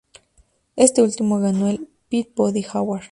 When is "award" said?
2.73-3.03